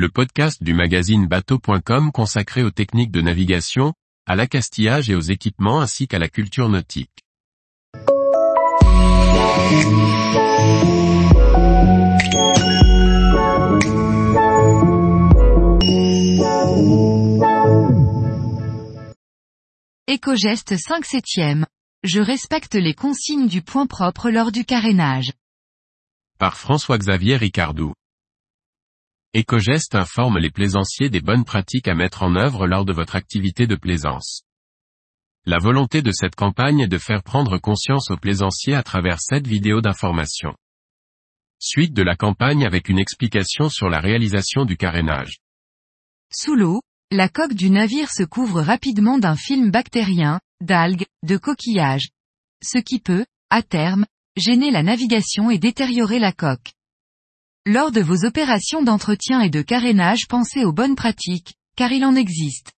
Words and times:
le 0.00 0.08
podcast 0.08 0.62
du 0.62 0.72
magazine 0.72 1.26
bateau.com 1.26 2.10
consacré 2.10 2.62
aux 2.62 2.70
techniques 2.70 3.10
de 3.10 3.20
navigation, 3.20 3.92
à 4.26 4.34
l'accastillage 4.34 5.10
et 5.10 5.14
aux 5.14 5.20
équipements 5.20 5.82
ainsi 5.82 6.08
qu'à 6.08 6.18
la 6.18 6.30
culture 6.30 6.70
nautique. 6.70 7.10
Éco-geste 20.06 20.78
5 20.78 21.04
septième. 21.04 21.66
Je 22.04 22.22
respecte 22.22 22.74
les 22.74 22.94
consignes 22.94 23.48
du 23.48 23.60
point 23.60 23.86
propre 23.86 24.30
lors 24.30 24.50
du 24.50 24.64
carénage. 24.64 25.32
Par 26.38 26.56
François-Xavier 26.56 27.36
Ricardou. 27.36 27.92
Ecogest 29.32 29.94
informe 29.94 30.38
les 30.38 30.50
plaisanciers 30.50 31.08
des 31.08 31.20
bonnes 31.20 31.44
pratiques 31.44 31.86
à 31.86 31.94
mettre 31.94 32.24
en 32.24 32.34
œuvre 32.34 32.66
lors 32.66 32.84
de 32.84 32.92
votre 32.92 33.14
activité 33.14 33.68
de 33.68 33.76
plaisance. 33.76 34.42
La 35.46 35.58
volonté 35.58 36.02
de 36.02 36.10
cette 36.10 36.34
campagne 36.34 36.80
est 36.80 36.88
de 36.88 36.98
faire 36.98 37.22
prendre 37.22 37.56
conscience 37.58 38.10
aux 38.10 38.16
plaisanciers 38.16 38.74
à 38.74 38.82
travers 38.82 39.20
cette 39.20 39.46
vidéo 39.46 39.80
d'information. 39.80 40.56
Suite 41.60 41.94
de 41.94 42.02
la 42.02 42.16
campagne 42.16 42.66
avec 42.66 42.88
une 42.88 42.98
explication 42.98 43.68
sur 43.68 43.88
la 43.88 44.00
réalisation 44.00 44.64
du 44.64 44.76
carénage. 44.76 45.38
Sous 46.32 46.56
l'eau, 46.56 46.82
la 47.12 47.28
coque 47.28 47.54
du 47.54 47.70
navire 47.70 48.10
se 48.10 48.24
couvre 48.24 48.60
rapidement 48.60 49.18
d'un 49.18 49.36
film 49.36 49.70
bactérien, 49.70 50.40
d'algues, 50.60 51.06
de 51.22 51.36
coquillages. 51.36 52.08
Ce 52.64 52.78
qui 52.78 52.98
peut, 52.98 53.26
à 53.48 53.62
terme, 53.62 54.06
gêner 54.36 54.72
la 54.72 54.82
navigation 54.82 55.50
et 55.52 55.58
détériorer 55.58 56.18
la 56.18 56.32
coque. 56.32 56.72
Lors 57.66 57.92
de 57.92 58.00
vos 58.00 58.24
opérations 58.24 58.82
d'entretien 58.82 59.42
et 59.42 59.50
de 59.50 59.60
carénage 59.60 60.26
pensez 60.28 60.64
aux 60.64 60.72
bonnes 60.72 60.96
pratiques, 60.96 61.52
car 61.76 61.92
il 61.92 62.06
en 62.06 62.14
existe. 62.14 62.72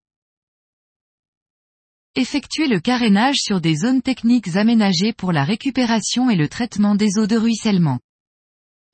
Effectuez 2.15 2.67
le 2.67 2.81
carénage 2.81 3.37
sur 3.37 3.61
des 3.61 3.77
zones 3.77 4.01
techniques 4.01 4.57
aménagées 4.57 5.13
pour 5.13 5.33
la 5.33 5.45
récupération 5.45 6.31
et 6.31 6.35
le 6.35 6.49
traitement 6.49 6.95
des 6.95 7.19
eaux 7.19 7.27
de 7.27 7.37
ruissellement. 7.37 8.01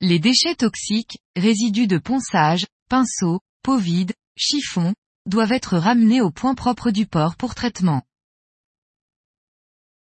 Les 0.01 0.19
déchets 0.19 0.55
toxiques, 0.55 1.19
résidus 1.37 1.87
de 1.87 1.97
ponçage, 1.97 2.67
pinceaux, 2.89 3.39
peau 3.63 3.77
vide, 3.77 4.13
chiffons, 4.35 4.93
doivent 5.25 5.53
être 5.53 5.77
ramenés 5.77 6.19
au 6.19 6.31
point 6.31 6.53
propre 6.53 6.91
du 6.91 7.05
port 7.05 7.37
pour 7.37 7.55
traitement. 7.55 8.03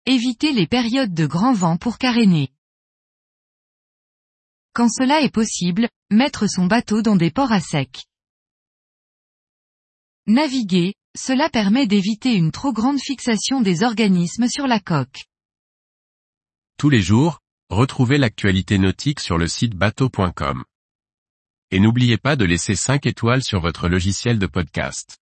Évitez 0.05 0.53
les 0.53 0.65
périodes 0.65 1.13
de 1.13 1.25
grand 1.25 1.51
vent 1.51 1.75
pour 1.75 1.97
caréner. 1.97 2.53
Quand 4.77 4.89
cela 4.89 5.21
est 5.21 5.33
possible, 5.33 5.89
mettre 6.11 6.45
son 6.47 6.67
bateau 6.67 7.01
dans 7.01 7.15
des 7.15 7.31
ports 7.31 7.51
à 7.51 7.59
sec. 7.59 8.05
Naviguer, 10.27 10.93
cela 11.17 11.49
permet 11.49 11.87
d'éviter 11.87 12.35
une 12.35 12.51
trop 12.51 12.73
grande 12.73 12.99
fixation 12.99 13.59
des 13.59 13.81
organismes 13.81 14.47
sur 14.47 14.67
la 14.67 14.79
coque. 14.79 15.25
Tous 16.77 16.91
les 16.91 17.01
jours, 17.01 17.39
retrouvez 17.71 18.19
l'actualité 18.19 18.77
nautique 18.77 19.19
sur 19.19 19.39
le 19.39 19.47
site 19.47 19.73
bateau.com. 19.73 20.63
Et 21.71 21.79
n'oubliez 21.79 22.19
pas 22.19 22.35
de 22.35 22.45
laisser 22.45 22.75
5 22.75 23.07
étoiles 23.07 23.41
sur 23.41 23.59
votre 23.61 23.89
logiciel 23.89 24.37
de 24.37 24.45
podcast. 24.45 25.17